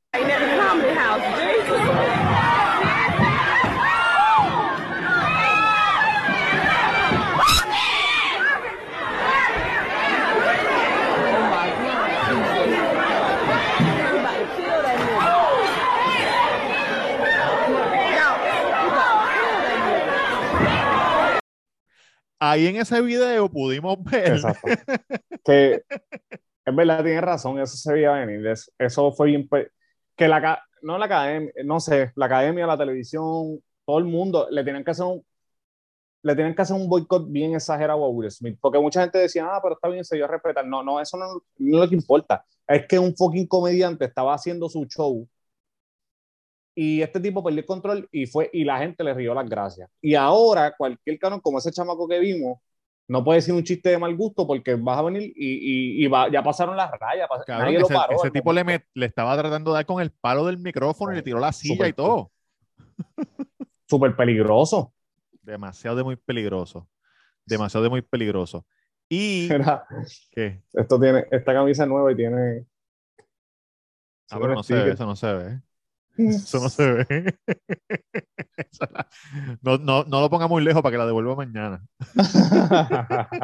[22.40, 24.32] Ahí en ese video pudimos ver.
[24.32, 24.66] Exacto.
[25.44, 25.82] que
[26.64, 28.46] es verdad, tienes razón, eso se veía venir.
[28.46, 29.48] es- Eso fue bien.
[30.16, 34.64] Que la, no la academia, no sé, la academia, la televisión, todo el mundo le
[34.64, 35.24] tienen que hacer un.
[36.22, 39.46] Le tienen que hacer un boicot bien exagerado a Will Smith, porque mucha gente decía,
[39.54, 40.66] ah, pero está bien, se dio a respetar.
[40.66, 41.26] No, no, eso no,
[41.58, 42.44] no es lo que importa.
[42.66, 45.26] Es que un fucking comediante estaba haciendo su show
[46.74, 49.90] y este tipo perdió el control y fue y la gente le rió las gracias.
[50.00, 52.58] Y ahora cualquier canon como ese chamaco que vimos
[53.08, 56.06] no puede decir un chiste de mal gusto porque vas a venir y, y, y
[56.06, 57.28] va- ya pasaron las rayas.
[57.28, 58.14] pas- Cabrón, nadie lo ese, paró.
[58.14, 61.12] ese al tipo le, met- le estaba tratando de dar con el palo del micrófono
[61.12, 62.30] y le tiró la silla y todo.
[63.88, 64.94] Súper peligroso.
[65.42, 66.88] Demasiado de muy peligroso.
[67.44, 68.64] Demasiado de muy peligroso.
[69.08, 69.84] Y Mira,
[70.30, 70.62] ¿qué?
[70.72, 72.64] esto tiene, esta camisa es nueva y tiene.
[74.30, 75.60] Ah, pero no se ve, eso no se ve.
[76.28, 77.34] Eso no se ve.
[78.80, 79.08] La-
[79.62, 81.84] no, no, no lo ponga muy lejos para que la devuelva mañana.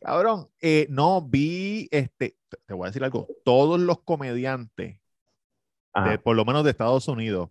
[0.00, 5.00] Cabrón, eh, no vi, este, te- voy a decir algo, todos los comediantes,
[6.04, 7.50] de, por lo menos de Estados Unidos,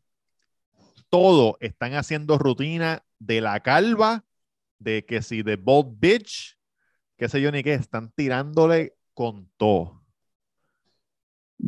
[1.09, 4.23] todos están haciendo rutina de la calva,
[4.79, 6.57] de que si de Bold Bitch,
[7.17, 10.03] qué sé yo ni qué, están tirándole con todo.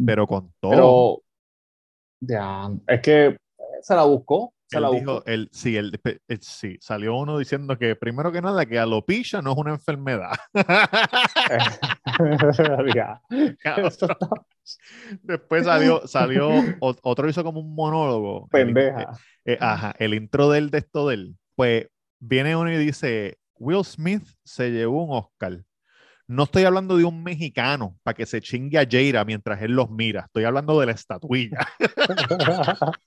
[0.06, 0.72] Pero con todo.
[0.72, 1.24] Pero.
[2.22, 3.38] Ya, es que
[3.82, 4.54] se la buscó.
[4.68, 5.30] Se Él la dijo, buscó.
[5.32, 9.54] él, sí, él, eh, sí, salió uno diciendo que primero que nada que alopecia no
[9.54, 10.32] es una enfermedad.
[12.96, 13.22] Ya.
[15.24, 18.48] Después salió, salió, otro hizo como un monólogo.
[18.52, 19.12] El- pendeja.
[19.46, 21.38] eh, ajá, el intro del de esto de él.
[21.56, 21.88] Pues
[22.20, 25.64] viene uno y dice, Will Smith se llevó un Oscar.
[26.30, 29.90] No estoy hablando de un mexicano para que se chingue a Jaira mientras él los
[29.90, 30.26] mira.
[30.26, 31.68] Estoy hablando de la estatuilla.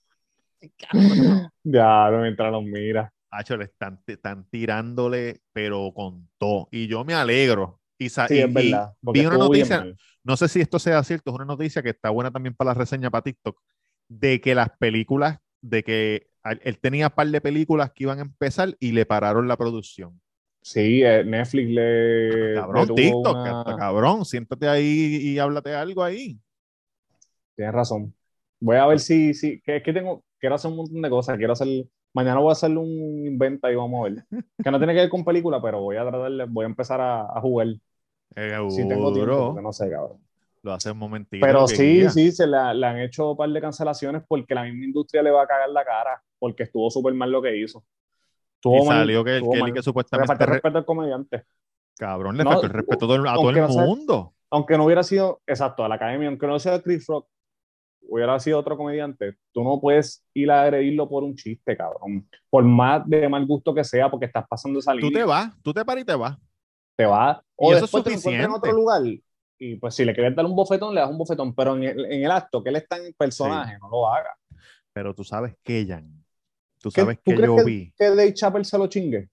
[1.62, 3.12] ya, no mientras los mira.
[3.30, 4.02] Hacho, le están,
[4.50, 6.68] tirándole, pero con todo.
[6.72, 7.80] Y yo me alegro.
[7.96, 8.92] Y, Sí, y- es y verdad.
[9.00, 9.86] porque vi una noticia,
[10.24, 12.74] no sé si esto sea cierto, es una noticia que está buena también para la
[12.74, 13.56] reseña para TikTok,
[14.08, 16.26] de que las películas, de que
[16.64, 20.20] él tenía un par de películas que iban a empezar y le pararon la producción.
[20.62, 22.52] Sí, eh, Netflix le.
[22.54, 24.84] Cabrón, le TikTok, una- cabrón, siéntate ahí
[25.22, 26.40] y háblate algo ahí.
[27.56, 28.14] Tienes razón.
[28.60, 31.36] Voy a ver si, si que es que tengo, quiero hacer un montón de cosas,
[31.36, 31.68] quiero hacer,
[32.14, 32.88] mañana voy a hacer un
[33.26, 34.24] inventa y vamos a ver.
[34.62, 37.00] Que no tiene que ver con película, pero voy a tratar de- voy a empezar
[37.00, 37.68] a, a jugar
[38.66, 40.20] si tengo tiempo, no sé, cabrón.
[40.62, 41.38] Lo hace un momentito.
[41.38, 44.84] Pero sí, sí, se le, le han hecho un par de cancelaciones porque la misma
[44.84, 47.84] industria le va a cagar la cara, porque estuvo súper mal lo que hizo.
[48.64, 49.82] Y mal, salió que, estuvo que, mal.
[49.82, 51.44] supuestamente falta re- respeto al comediante.
[51.96, 54.34] cabrón, le No, faltó el respeto a todo el, el sea- mundo.
[54.50, 57.26] Aunque no hubiera sido, exacto, a la academia, aunque no sea Chris Rock,
[58.08, 62.28] hubiera sido otro comediante, tú no puedes ir a agredirlo por un chiste, cabrón.
[62.50, 65.20] Por más de mal gusto que sea, porque estás pasando esa Tú línea.
[65.20, 66.36] te vas, tú te paras y te vas.
[66.96, 67.38] te vas.
[67.56, 68.68] O Y eso es después te lo encuentras en suficiente.
[68.68, 69.02] otro lugar.
[69.58, 71.54] Y pues si le quieres dar un bofetón, le das un bofetón.
[71.54, 74.36] Pero en el, en el acto, que él está en personaje, no lo haga.
[74.92, 76.21] Pero tú sabes que, Jan,
[76.82, 77.92] tú ¿Qué- sabes ¿Tú que crees yo que, vi.
[77.96, 79.28] que Dave Chappelle se lo chingue?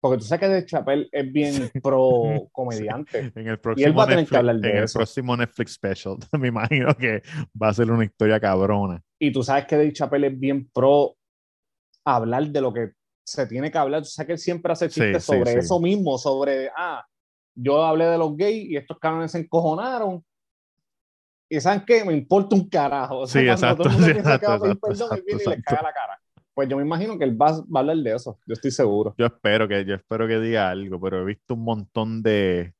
[0.00, 3.32] Porque tú sabes que Dave Chappelle es bien pro comediante.
[3.34, 5.36] En el Y él próximo va a tener que Netflix, hablar de en el próximo
[5.36, 7.22] Netflix special, me imagino que
[7.60, 9.02] va a ser una historia cabrona.
[9.20, 11.16] Y tú sabes que Dave Chappelle es bien pro
[12.06, 12.92] hablar de lo que
[13.26, 14.02] se tiene que hablar.
[14.02, 15.58] Tú sabes que él siempre hace chistes sí, sobre sí.
[15.58, 17.04] eso mismo, sobre, ah,
[17.56, 20.24] yo hablé de los gays y estos cabrones se encojonaron.
[21.48, 22.04] Y ¿saben qué?
[22.04, 23.20] Me importa un carajo.
[23.20, 25.82] O sea, Sí, exacto, todo el mundo sí, exacto, él viene y le exacto, caga
[25.82, 26.20] la cara.
[26.54, 28.38] Pues yo me imagino que él va, va a hablar de eso.
[28.46, 29.14] Yo estoy seguro.
[29.16, 32.74] Yo espero que, yo espero que diga algo, pero he visto un montón de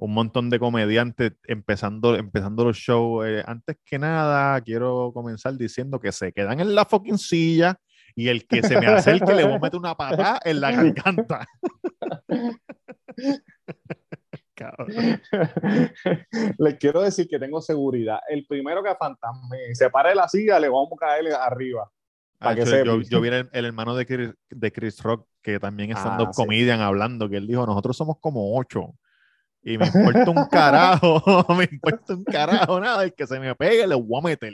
[0.00, 3.26] un montón de comediantes empezando, empezando los shows.
[3.26, 7.76] Eh, antes que nada, quiero comenzar diciendo que se quedan en la fucking silla
[8.16, 11.46] y el que se me acerque le voy a meter una patada en la garganta.
[14.60, 14.88] Cabrón.
[16.58, 18.20] Les quiero decir que tengo seguridad.
[18.28, 21.90] El primero que fantasme se pare de la silla, le vamos a caer arriba.
[22.38, 23.08] Para que yo, sepas.
[23.08, 26.34] yo vi el, el hermano de Chris, de Chris Rock, que también es Ah, stand-up
[26.34, 26.42] sí.
[26.42, 28.94] comedian, hablando, que él dijo, nosotros somos como ocho.
[29.62, 31.22] Y me importa un carajo,
[31.56, 34.52] me importa un carajo, nada, el que se me pegue le voy a meter.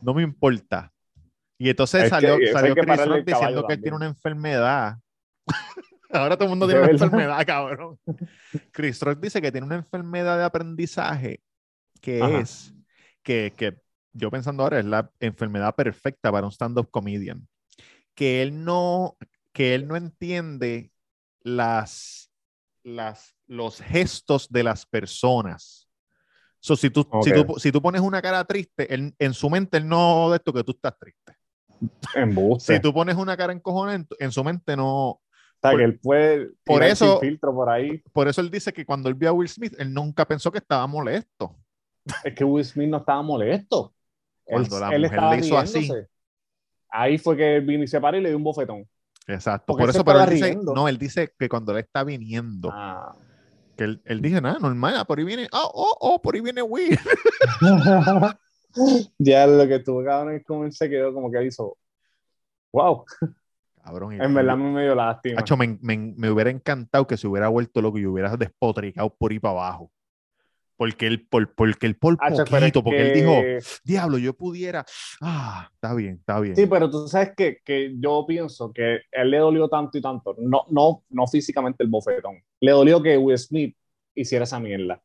[0.00, 0.92] No me importa.
[1.58, 4.06] Y entonces Es que salió, hay salió que Chris Rock diciendo que él tiene una
[4.06, 4.96] enfermedad.
[6.10, 7.06] Ahora todo el mundo ¿De tiene una verdad?
[7.06, 7.98] enfermedad, cabrón.
[8.70, 11.42] Chris Rock dice que tiene una enfermedad de aprendizaje
[12.00, 12.40] que Ajá.
[12.40, 12.74] es
[13.22, 13.78] que, que
[14.12, 17.48] yo pensando ahora es la enfermedad perfecta para un stand-up comedian.
[18.14, 19.16] Que él no,
[19.52, 20.92] que él no entiende
[21.40, 22.30] las,
[22.82, 25.88] las, los gestos de las personas.
[26.60, 27.46] So, si, tú, si, Ok.
[27.46, 30.52] tú, si tú pones una cara triste, él- en su mente él no de esto
[30.52, 31.36] que tú estás triste.
[32.58, 35.20] Si tú pones una cara encojonada, en, en su mente no,
[35.68, 37.98] sea, por- que él puede por eso- filtro por ahí.
[38.12, 40.58] por eso él dice que cuando él vio a Will Smith, él nunca pensó que
[40.58, 41.56] estaba molesto.
[42.22, 43.94] Es que Will Smith no estaba molesto.
[44.46, 45.90] Él, Cuando la él mujer estaba le hizo así.
[46.90, 48.86] Ahí fue que él vino y se paró y le dio un bofetón.
[49.26, 49.64] Exacto.
[49.68, 53.16] Porque por eso, pero él dice, no, él dice que cuando él está viniendo, Ah.
[53.76, 56.42] que él, él dice, nada, normal, ah, por ahí viene, oh, oh, oh, por ahí
[56.42, 56.98] viene Will.
[59.18, 61.76] ya lo que tuvo cabrón es como él se quedó como que él hizo.
[62.72, 63.04] Wow,
[63.84, 65.40] Cabrón, y- en verdad me dio lástima.
[65.40, 69.30] Hacho, me, me- me hubiera encantado que se hubiera vuelto loco y hubiera despotricado por
[69.30, 69.90] ahí para abajo.
[70.76, 73.42] Porque él por, porque él por Hacho, poquito, porque él que- dijo,
[73.84, 74.84] diablo, yo pudiera.
[75.20, 76.56] Ah, está bien, está bien.
[76.56, 80.34] Sí, pero tú sabes que, que yo pienso que él le dolió tanto y tanto,
[80.38, 83.76] no, no, no físicamente el bofetón, le dolió que Will Smith
[84.14, 85.00] hiciera esa mierda.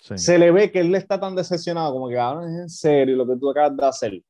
[0.00, 0.16] Sí.
[0.16, 3.26] Se le ve que él está tan decepcionado, como que ahora es en serio lo
[3.26, 4.22] que tú acabas de hacer.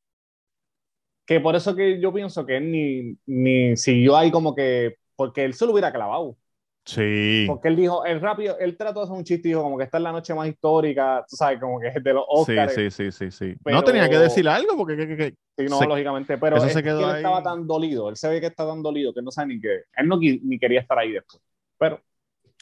[1.30, 5.44] Que por eso que yo pienso que él ni, ni siguió ahí como que, porque
[5.44, 6.36] él se lo hubiera clavado.
[6.84, 7.44] Sí.
[7.46, 9.98] Porque él dijo, el rápido, él trató de hacer un chiste dijo como que esta
[9.98, 12.74] es la noche más histórica, tú sabes, como que es de los Sí, Oscars.
[12.74, 13.54] sí, sí, sí, sí.
[13.62, 16.56] Pero- No tenía que decir algo porque que- que- que- Sí, no, Se- lógicamente, pero
[16.56, 17.16] es se quedó que él ahí.
[17.18, 19.60] estaba tan dolido, él se ve que está tan dolido que él no sabe ni
[19.60, 21.40] que, él no ni quería estar ahí después.
[21.78, 22.00] Pero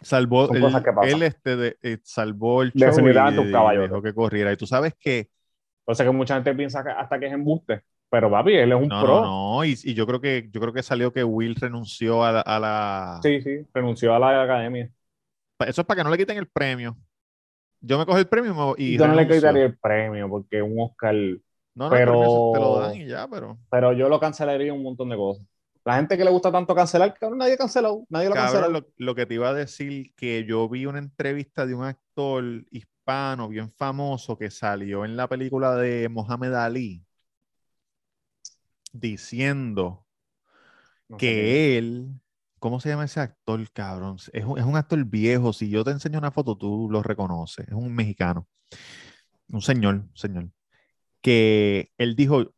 [0.02, 0.62] salvó el-
[1.09, 3.81] él este de- eh, salvó el show y, Definitivamente un y caballo.
[3.81, 4.52] dejó que corriera.
[4.52, 5.31] Y tú sabes que
[5.87, 8.79] yo sé que mucha gente piensa que hasta que es embuste, pero papi, él es
[8.81, 9.21] un no, pro.
[9.21, 9.64] no, no.
[9.64, 12.59] Y, y yo creo que yo creo que salió que Will renunció a la, a
[12.61, 14.90] la- Sí, sí, renunció a la academia.
[15.61, 16.97] Eso es para que no le quiten el premio.
[17.81, 21.14] Yo me cojo el premio y yo no le quitaría el premio porque un Oscar,
[21.14, 24.73] No, no, pero- el premio te lo dan y ya, pero pero yo lo cancelaría
[24.73, 25.47] un montón de cosas.
[25.85, 28.68] La gente que le gusta tanto cancelar, cabrón, nadie canceló, nadie lo canceló.
[28.68, 32.44] lo, lo que te iba a decir, que yo vi una entrevista de un actor
[32.71, 37.03] hispano bien famoso que salió en la película de Mohamed Ali
[38.92, 40.07] diciendo
[41.09, 42.20] No sé que él,
[42.59, 44.16] ¿cómo se llama ese actor, cabrón?
[44.33, 45.53] Es un, es un actor viejo.
[45.53, 47.66] Si yo te enseño una foto, tú lo reconoces.
[47.68, 48.46] Es un mexicano.
[49.48, 50.51] Un señor, señor.
[51.20, 52.55] Que él dijo,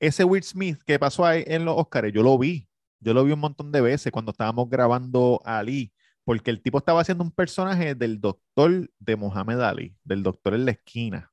[0.00, 2.68] ese Will Smith que pasó ahí en los Oscars, yo lo vi.
[3.00, 5.92] Yo lo vi un montón de veces cuando estábamos grabando Ali,
[6.24, 10.64] porque el tipo estaba haciendo un personaje del doctor de Mohamed Ali, del doctor en
[10.64, 11.32] la esquina.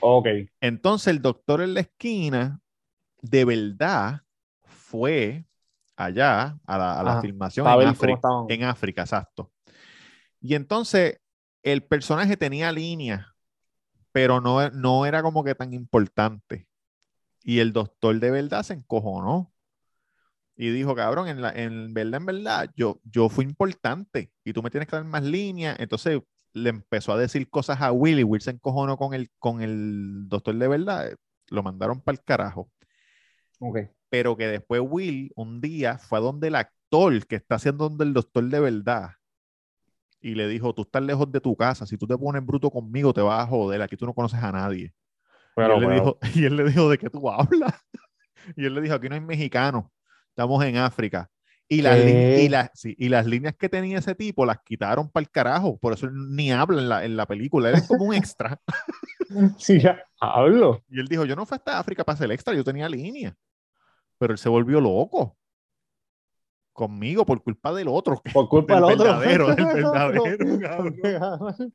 [0.00, 0.26] Ok.
[0.60, 2.60] Entonces el doctor en la esquina,
[3.22, 4.22] de verdad,
[4.64, 5.46] fue
[5.96, 9.52] allá a la, a la Ajá, filmación en África, en África, exacto.
[10.40, 11.20] Y entonces
[11.62, 13.26] el personaje tenía líneas,
[14.12, 16.68] pero no, no era como que tan importante.
[17.44, 19.52] Y el doctor de verdad se encojonó.
[20.56, 24.62] Y dijo, cabrón, en, la, en verdad, en verdad, yo, yo fui importante y tú
[24.62, 25.76] me tienes que dar más líneas.
[25.80, 26.20] Entonces
[26.52, 30.28] le empezó a decir cosas a Will y Will se encojonó con el, con el
[30.28, 31.12] doctor de verdad.
[31.48, 32.70] Lo mandaron para el carajo.
[34.08, 38.04] Pero que después Will un día fue a donde el actor que está haciendo donde
[38.04, 39.10] el doctor de verdad
[40.20, 43.12] y le dijo, tú estás lejos de tu casa, si tú te pones bruto conmigo
[43.12, 44.92] te vas a joder, aquí tú no conoces a nadie.
[45.54, 47.74] Pero, y, él le dijo, y él le dijo, ¿de qué tú hablas?
[48.56, 49.84] Y él le dijo, aquí no hay mexicanos,
[50.30, 51.30] estamos en África.
[51.68, 55.22] Y las, y, las, sí, y las líneas que tenía ese tipo las quitaron para
[55.22, 58.14] el carajo, por eso ni habla en la, en la película, él es como un
[58.14, 58.58] extra.
[59.58, 60.82] Sí, ya hablo.
[60.88, 63.36] Y él dijo, yo no fui hasta África para ser extra, yo tenía línea.
[64.20, 65.38] Pero él se volvió loco
[66.74, 68.20] conmigo por culpa del otro.
[68.34, 68.96] Por culpa del, otro.
[68.98, 71.74] verdadero, del verdadero, cabrón.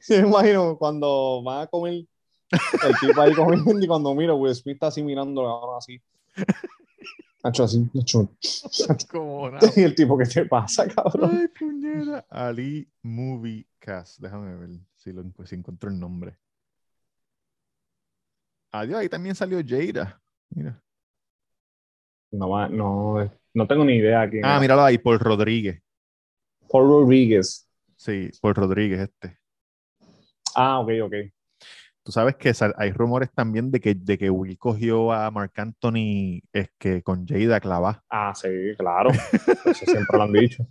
[0.00, 4.54] Sí, me imagino cuando van a comer el tipo ahí comiendo y cuando miro, Will
[4.54, 6.00] Smith está así mirando ahora así.
[7.42, 8.30] Nacho así, Nacho.
[9.10, 9.68] Como nada.
[9.74, 11.38] Y el tipo, ¿qué te pasa, cabrón?
[11.40, 12.24] Ay, puñera.
[12.30, 14.20] Ali Movie Cast.
[14.20, 16.38] Déjame ver si, lo, si encuentro el nombre.
[18.70, 20.22] Adiós, ahí también salió Jada.
[20.50, 20.80] Mira.
[22.30, 24.60] No, no, no tengo ni idea quién Ah, era.
[24.60, 25.82] míralo ahí, Paul Rodríguez.
[26.70, 27.68] Paul Rodriguez.
[27.96, 29.38] Sí, Paul Rodríguez este.
[30.54, 31.14] Ah, ok, ok.
[32.02, 36.40] Tú sabes que hay rumores también de que, de que Will cogió a Mark Anthony
[36.52, 38.02] es que con Jada clavá.
[38.08, 39.10] Ah, sí, claro.
[39.10, 40.66] Eso siempre lo han dicho.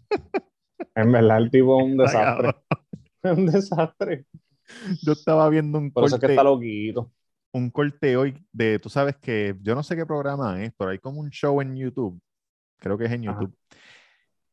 [0.96, 2.56] En verdad, el tipo es un desastre.
[3.24, 4.26] un desastre.
[5.04, 7.12] Yo estaba viendo un Por eso es que está loquito.
[7.58, 11.00] Un corte hoy de, tú sabes que yo no sé qué programa es, pero hay
[11.00, 12.22] como un show en YouTube,
[12.80, 13.42] creo que es en Ajá.
[13.42, 13.56] YouTube,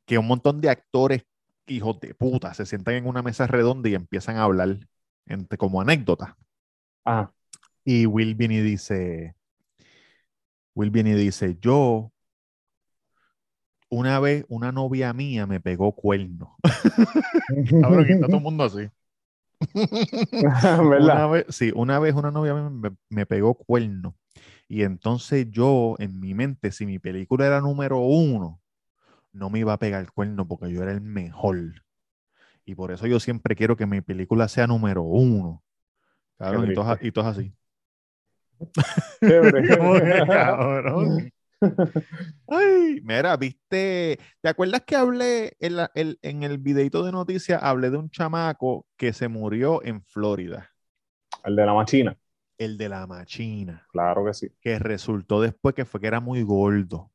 [0.07, 1.25] que un montón de actores,
[1.67, 4.79] hijos de puta, se sientan en una mesa redonda y empiezan a hablar
[5.27, 6.37] entre, como anécdota.
[7.05, 7.33] Ah,
[7.85, 9.35] Y Will viene y dice,
[10.77, 12.13] Will viene y dice, yo,
[13.91, 16.57] una vez una novia mía me pegó cuerno.
[17.81, 18.89] Cabrón, y está todo el mundo así.
[21.01, 24.17] Una vez, sí, una vez una novia me, me pegó cuerno.
[24.69, 28.61] Y entonces yo, en mi mente, si mi película era número uno,
[29.33, 31.85] no me iba a pegar cuerno porque yo era el mejor.
[32.65, 35.63] Y por eso yo siempre quiero que mi película sea número uno.
[36.41, 36.73] Y
[37.07, 37.55] y todos así.
[40.27, 41.31] Cabrón.
[42.47, 47.63] Ay, mira, viste, ¿te acuerdas que hablé en, la- el- en el videito de noticias?
[47.63, 50.71] Hablé de un chamaco que se murió en Florida,
[51.45, 52.19] El de la machina.
[52.59, 54.49] el de la machina, Claro que sí.
[54.61, 57.13] que resultó después que fue que era muy gordo.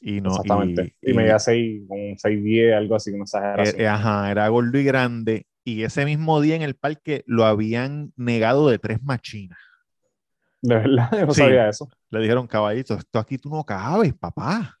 [0.00, 0.90] Y no, Exactamente.
[0.92, 3.76] y, Y, y- medía 6, un 6'10, algo así, una exageración.
[3.78, 5.46] eh, eh, ajá, era gordo y grande.
[5.64, 9.58] Y ese mismo día en el parque lo habían negado de tres machinas.
[10.62, 11.34] De verdad, yo no Sí.
[11.34, 11.88] sabía eso.
[12.10, 14.74] Le dijeron, caballito, esto aquí tú no cabes, papá.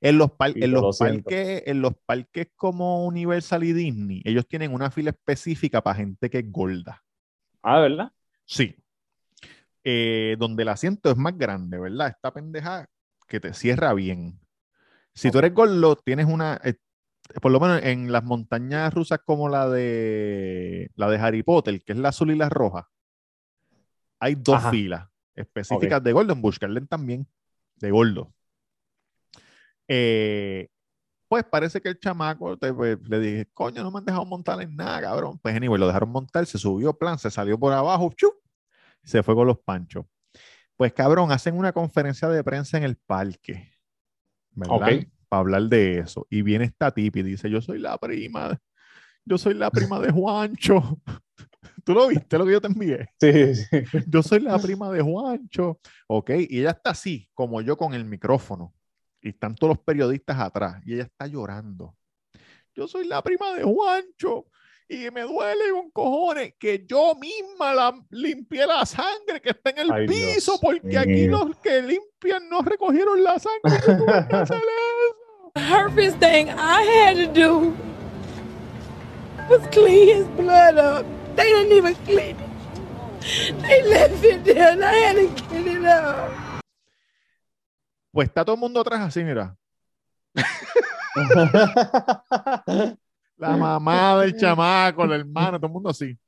[0.00, 1.30] En los, par- Sí, en lo los siento.
[1.30, 6.30] parques, en los parques como Universal y Disney, ellos tienen una fila específica para gente
[6.30, 7.02] que es gorda.
[7.62, 8.12] Ah, ¿de verdad?
[8.44, 8.76] Sí.
[9.84, 12.08] Eh, donde el asiento es más grande, ¿verdad?
[12.08, 12.86] Esta pendeja
[13.26, 14.38] que te cierra bien.
[15.14, 16.74] Si tú eres gordo, tienes una, eh,
[17.40, 21.92] por lo menos en las montañas rusas como la de la de Harry Potter, que
[21.92, 22.88] es la azul y la roja,
[24.20, 24.70] hay dos Ajá.
[24.70, 25.08] filas
[25.40, 27.26] específicas de gordo, en Busch Gardens también,
[27.76, 28.32] de gordo.
[29.86, 30.68] Eh,
[31.28, 34.60] pues parece que el chamaco te- pues, le dije, coño, no me han dejado montar
[34.62, 35.38] en nada, cabrón.
[35.38, 38.34] Pues anyway, lo dejaron montar, se subió, plan, se salió por abajo, ¡chup!
[39.02, 40.06] y se fue con los panchos.
[40.76, 43.72] Pues cabrón, hacen una conferencia de prensa en el parque,
[44.52, 44.76] ¿verdad?
[44.76, 45.06] Ok.
[45.28, 46.26] Para hablar de eso.
[46.30, 48.58] Y viene esta tipa y dice, yo soy la prima,
[49.24, 51.00] yo soy la prima de Juancho.
[51.84, 53.08] ¿Tú lo viste lo que yo te envié?
[53.20, 53.66] Sí, sí.
[54.06, 55.80] Yo soy la prima de Juancho.
[56.06, 58.74] Ok, y ella está así, como yo con el micrófono.
[59.20, 60.80] Y están todos los periodistas atrás.
[60.86, 61.96] Y ella está llorando.
[62.74, 64.46] Yo soy la prima de Juancho.
[64.88, 69.78] y me duele un cojones que yo misma la limpié la sangre que está en
[69.78, 71.44] el Ay, Dios piso porque aquí mío.
[71.44, 73.80] los que limpian no recogieron la sangre.
[73.84, 75.92] Tuve que hacer eso.
[75.94, 77.74] The thing I had to do
[79.50, 81.04] was clean his blood up.
[81.38, 83.62] They didn't even clean it.
[83.62, 86.32] They left it there and I had to clean it up.
[88.10, 89.56] Pues está todo el mundo atrás así, mira.
[93.36, 96.18] La mamá del chamaco, el hermano, todo el mundo así.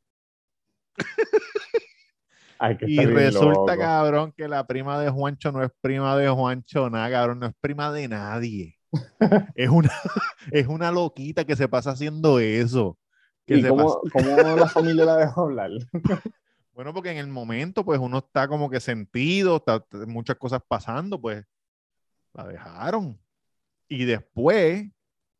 [2.61, 7.11] Ay, Y resulta, cabrón, que la prima de Juancho no es prima de Juancho, nada,
[7.11, 8.79] cabrón, no es prima de nadie.
[9.57, 9.91] es una,
[10.53, 12.97] es una loquita que se pasa haciendo eso.
[13.59, 15.71] ¿Y cómo, cómo la familia la dejó hablar?
[16.73, 20.63] Bueno, porque en el momento, pues uno está como que sentido, está está muchas cosas
[20.67, 21.45] pasando, pues
[22.33, 23.21] la dejaron.
[23.87, 24.89] Y después,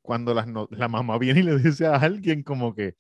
[0.03, 2.97] cuando las no- la mamá viene y le dice a alguien como que,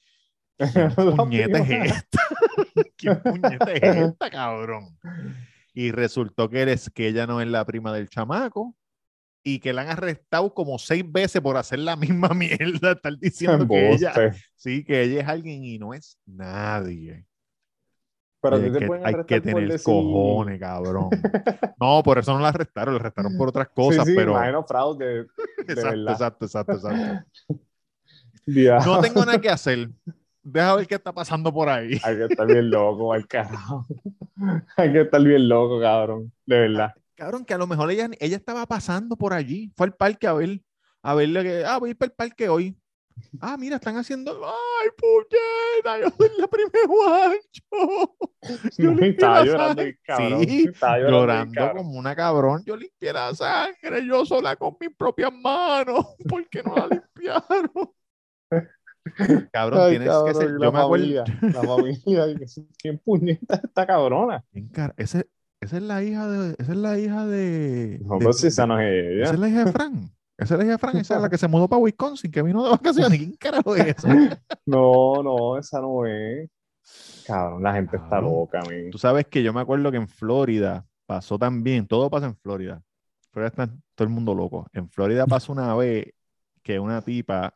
[0.57, 0.90] ¿quién
[1.55, 2.23] puñeta es esta?
[2.96, 4.96] ¿Quién puñeta es esta, cabrón?
[5.75, 8.75] Y resultó que, eres, que ella no es la prima del chamaco
[9.42, 13.66] y que la han arrestado como seis veces por hacer la misma mierda, estar diciendo
[13.66, 14.12] que ella,
[14.55, 17.26] sí, que ella es alguien y no es nadie.
[18.42, 21.11] Pero te que hay que tener decir- cojones, cabrón.
[21.79, 24.33] No, por eso no la arrestaron, la arrestaron por otras cosas, sí, pero.
[24.33, 25.05] imagino fraude.
[25.05, 25.20] de
[25.68, 26.12] exacto, verdad.
[26.12, 27.26] exacto, exacto, exacto.
[28.46, 29.90] No tengo nada que hacer.
[30.42, 32.00] Deja ver qué está pasando por ahí.
[32.03, 33.85] Hay que estar bien loco, al carajo.
[34.76, 36.33] Hay que estar bien loco, cabrón.
[36.46, 36.94] De verdad.
[37.20, 39.70] Cabrón, que a lo mejor ella, ella estaba pasando por allí.
[39.76, 40.62] Fue al parque a ver,
[41.02, 42.74] a verle que, ah, voy a ir para el parque hoy.
[43.42, 48.16] Ah, mira, están haciendo, ay, puñeta, yo soy la primera guacho.
[48.78, 50.40] Yo limpié Estaba llorando cabrón.
[50.48, 51.76] Sí, Estaba llorando, bien llorando cabrón.
[51.85, 52.62] como una cabrón.
[52.64, 56.06] Yo limpié la sangre, yo sola con mis propias manos.
[56.26, 57.90] ¿Por qué no la limpiaron?
[59.52, 60.48] Cabrón, Ay, tienes que ser.
[60.52, 61.24] Yo la me acuerdo.
[61.42, 62.37] la familia,
[62.78, 64.42] ¿quién puñeta es esta cabrona?
[64.96, 65.28] Ese-
[65.61, 66.57] esa es la hija de.
[66.59, 68.01] Esa es la hija de.
[68.05, 70.11] No, de- si esa no es esa es la hija de Fran.
[70.38, 70.96] Esa es la hija de Fran.
[70.96, 73.18] Esa es la que se mudó para Wisconsin, que vino de vacaciones.
[73.18, 74.09] ¿Quién carajo es eso?
[74.66, 76.49] No, no, esa no es.
[77.27, 78.90] Cabrón, la gente está loca, man.
[78.90, 82.83] Tú sabes que yo me acuerdo que en Florida pasó también, todo pasa en Florida.
[83.31, 84.66] Florida está todo el mundo loco.
[84.73, 86.07] En Florida pasó una vez
[86.62, 87.55] que una tipa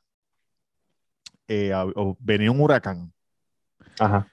[1.48, 1.86] eh, a-
[2.20, 3.12] venía un huracán
[3.98, 4.28] Ajá.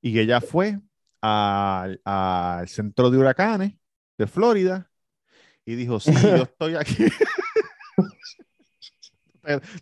[0.00, 0.78] y que ella fue
[1.20, 3.74] al, al centro de huracanes
[4.16, 4.90] de Florida
[5.64, 7.06] y dijo, sí, yo estoy aquí.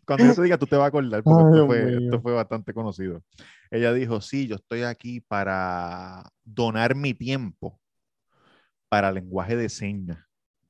[0.06, 2.72] Cuando te diga, tú te vas a acordar, porque Ay, esto, fue, esto fue bastante
[2.72, 3.22] conocido.
[3.70, 7.80] Ella dijo, sí, yo estoy aquí para donar mi tiempo
[8.88, 10.18] para lenguaje de señas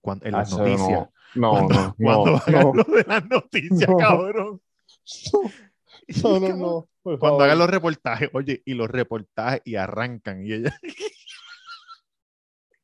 [0.01, 1.09] cuan- en las noticias.
[1.35, 3.97] No, cuando no, cuando no, no, lo de las noticias, No.
[3.99, 4.61] cabrón.
[6.23, 7.43] No, no, no, por Cuando favor.
[7.43, 10.79] hagan los reportajes, oye, y los reportajes y arrancan, y ella.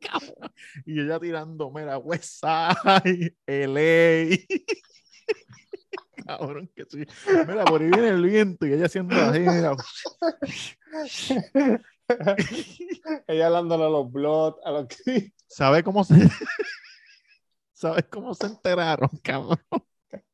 [0.86, 4.36] Y ella tirando, mira, Westside, LA.
[6.26, 7.04] Cabrón, que sí.
[7.46, 9.76] Mira, por ahí viene el viento y ella haciendo así, mira.
[13.26, 15.32] Ella hablándole a los blogs, a los que...
[15.46, 16.14] ¿Sabes cómo se.
[17.72, 19.58] ¿Sabes cómo se enteraron, cabrón?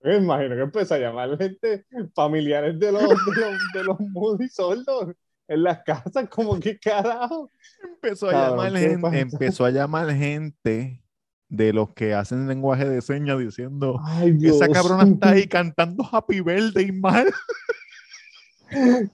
[0.02, 4.48] Me imagino que empezó a llamar gente, familiares de los, de los, de los Moody
[4.48, 5.14] sordos
[5.48, 7.50] en las casas, como que carajo.
[7.82, 11.02] Empezó a Cabrón, llamar ¿qué gente, empezó a llamar gente
[11.48, 14.00] de los que hacen lenguaje de señas diciendo.
[14.04, 14.36] Ay.
[14.42, 17.26] Esa cabrona está ahí cantando Happy Birthday mal.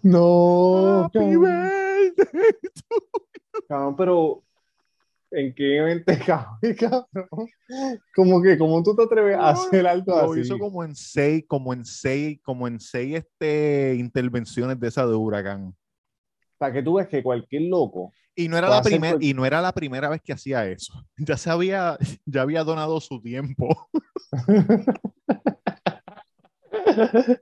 [0.03, 2.41] No, Happy cabrón, Birthday.
[3.69, 4.43] cabrón, pero
[5.37, 7.49] ¿en qué mente cabe, cabrón?
[8.15, 10.41] Como que, ¿cómo tú te atreves a hacer algo Lo así?
[10.41, 15.15] hizo como en seis, como en seis, como en seis este, intervenciones de esa de
[15.15, 15.75] huracán.
[16.59, 19.61] Para que tú veas que cualquier loco Y no era la cual- y no era
[19.61, 20.93] la primera vez que hacía eso.
[21.17, 23.89] Ya se había, ya había donado su tiempo.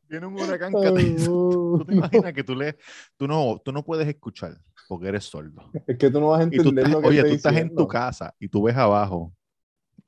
[0.09, 2.76] Viene un huracán que te, tú te imaginas que tú le,
[3.16, 4.57] tú no, tú no puedes escuchar
[4.92, 5.70] porque eres sordo.
[5.87, 7.87] Es que tú no vas a entender estás- lo que oye, tú estás en tu
[7.88, 9.33] casa y tú ves abajo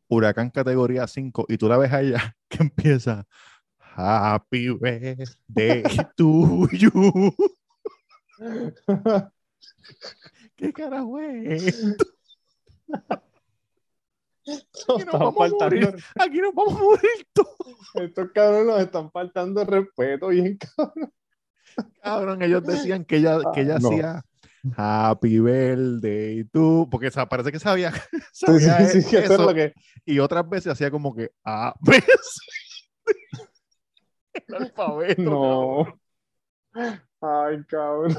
[0.09, 3.27] huracán categoría 5 y tú la ves a ella que empieza
[3.97, 5.83] Happy birthday
[6.17, 7.35] to you.
[10.57, 11.63] ¿Qué carajo es?
[11.67, 12.05] esto?
[14.97, 15.95] Aquí nos vamos a morir.
[16.21, 17.57] Aquí nos vamos a morir todos.
[17.95, 21.13] Estos cabrones nos están faltando respeto bien cabrón.
[22.03, 23.89] Cabrón, ellos decían que ella, que ella Ah, no.
[23.89, 24.23] hacía
[24.77, 27.93] Happy birthday to porque parece que sabía,
[28.33, 29.75] Sí, sí, sabía sí, que eso es eso, lo que...
[30.07, 32.05] y otras veces hacía como que ah, ¿ves?
[34.33, 35.23] el alfabeto.
[35.23, 36.01] No.
[36.73, 37.03] cabrón.
[37.21, 38.17] Ay, cabrón.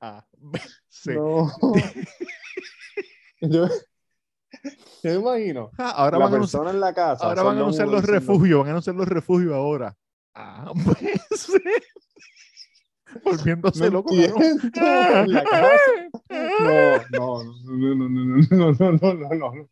[0.00, 1.14] A, B, C.
[1.14, 1.50] No.
[3.40, 3.70] yo, yo
[5.02, 5.70] me imagino.
[5.78, 7.24] Ah, ahora la van a anunciar, persona en la casa.
[7.24, 9.96] ahora van a anunciar los refugios, van a anunciar los refugios ahora.
[10.34, 11.58] A, B, C.
[13.22, 14.14] Volviéndose No loco.
[14.14, 15.44] no, no,
[17.64, 19.68] no, no, no, no, no, no, no, no,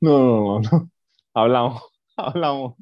[0.00, 0.90] no, no.
[1.34, 1.82] Hablamos,
[2.16, 2.74] hablamos.